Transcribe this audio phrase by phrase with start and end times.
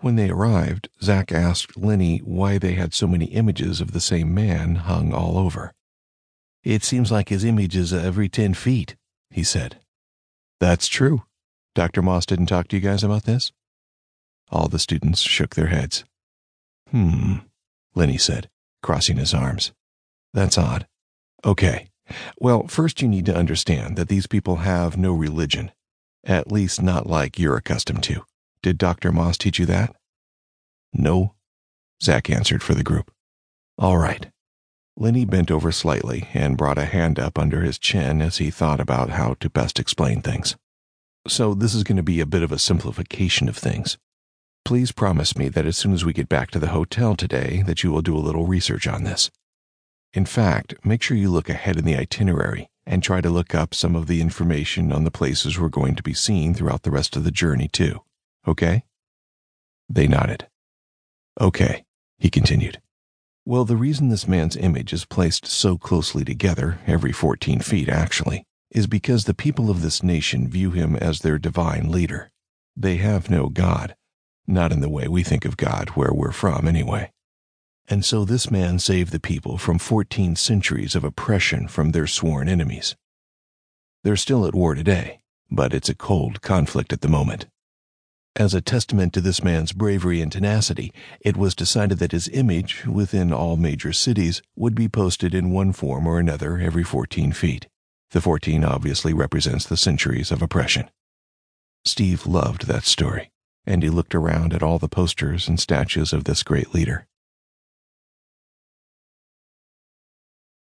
[0.00, 4.32] When they arrived, Zack asked Lenny why they had so many images of the same
[4.32, 5.74] man hung all over.
[6.64, 8.96] It seems like his image is every 10 feet,
[9.30, 9.78] he said.
[10.58, 11.24] That's true.
[11.74, 12.00] Dr.
[12.00, 13.52] Moss didn't talk to you guys about this?
[14.50, 16.04] All the students shook their heads.
[16.90, 17.38] Hmm,
[17.94, 18.48] Lenny said,
[18.82, 19.72] crossing his arms.
[20.32, 20.86] That's odd.
[21.44, 21.88] Okay.
[22.38, 25.72] Well, first you need to understand that these people have no religion,
[26.24, 28.24] at least not like you're accustomed to.
[28.62, 29.12] Did Dr.
[29.12, 29.94] Moss teach you that?
[30.92, 31.34] No,
[32.02, 33.10] Zack answered for the group.
[33.78, 34.30] All right.
[34.96, 38.80] Lenny bent over slightly and brought a hand up under his chin as he thought
[38.80, 40.56] about how to best explain things.
[41.26, 43.96] So, this is going to be a bit of a simplification of things.
[44.64, 47.82] Please promise me that as soon as we get back to the hotel today that
[47.82, 49.30] you will do a little research on this.
[50.12, 53.74] In fact, make sure you look ahead in the itinerary and try to look up
[53.74, 57.16] some of the information on the places we're going to be seeing throughout the rest
[57.16, 58.00] of the journey, too.
[58.46, 58.84] Okay?
[59.88, 60.48] They nodded.
[61.40, 61.84] Okay,
[62.18, 62.80] he continued.
[63.44, 68.44] Well, the reason this man's image is placed so closely together, every 14 feet actually,
[68.70, 72.30] is because the people of this nation view him as their divine leader.
[72.76, 73.96] They have no God,
[74.46, 77.10] not in the way we think of God where we're from, anyway.
[77.88, 82.48] And so this man saved the people from 14 centuries of oppression from their sworn
[82.48, 82.94] enemies.
[84.04, 87.46] They're still at war today, but it's a cold conflict at the moment.
[88.36, 92.86] As a testament to this man's bravery and tenacity, it was decided that his image,
[92.86, 97.66] within all major cities, would be posted in one form or another every 14 feet.
[98.12, 100.88] The 14 obviously represents the centuries of oppression.
[101.84, 103.32] Steve loved that story,
[103.66, 107.08] and he looked around at all the posters and statues of this great leader.